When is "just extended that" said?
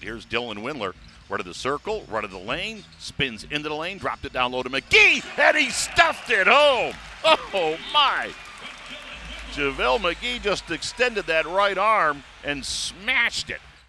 10.40-11.46